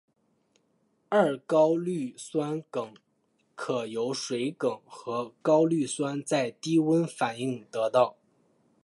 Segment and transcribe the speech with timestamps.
[1.11, 2.95] 二高氯酸肼
[3.53, 8.17] 可由水合肼和高氯酸在低温反应得到。